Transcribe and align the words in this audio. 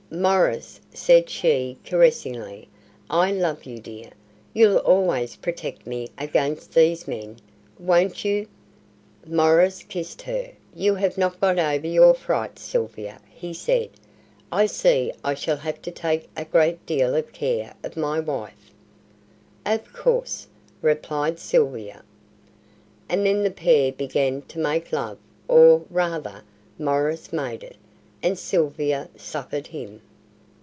"Maurice," 0.13 0.81
said 0.93 1.29
she, 1.29 1.77
caressingly, 1.85 2.67
"I 3.09 3.31
love 3.31 3.63
you, 3.63 3.79
dear. 3.79 4.09
You'll 4.53 4.79
always 4.79 5.37
protect 5.37 5.87
me 5.87 6.09
against 6.17 6.73
these 6.73 7.07
men, 7.07 7.37
won't 7.79 8.25
you?" 8.25 8.47
Maurice 9.25 9.83
kissed 9.83 10.23
her. 10.23 10.51
"You 10.75 10.95
have 10.95 11.17
not 11.17 11.39
got 11.39 11.57
over 11.57 11.87
your 11.87 12.13
fright, 12.13 12.59
Sylvia," 12.59 13.21
he 13.29 13.53
said. 13.53 13.89
"I 14.51 14.65
see 14.65 15.13
I 15.23 15.33
shall 15.33 15.55
have 15.55 15.81
to 15.83 15.91
take 15.91 16.27
a 16.35 16.43
great 16.43 16.85
deal 16.85 17.15
of 17.15 17.31
care 17.31 17.73
of 17.81 17.95
my 17.95 18.19
wife." 18.19 18.69
"Of 19.65 19.93
course," 19.93 20.47
replied 20.81 21.39
Sylvia. 21.39 22.03
And 23.07 23.25
then 23.25 23.43
the 23.43 23.49
pair 23.49 23.93
began 23.93 24.41
to 24.49 24.59
make 24.59 24.91
love, 24.91 25.19
or, 25.47 25.85
rather, 25.89 26.41
Maurice 26.77 27.31
made 27.31 27.63
it, 27.63 27.77
and 28.23 28.37
Sylvia 28.37 29.09
suffered 29.17 29.65
him. 29.65 29.99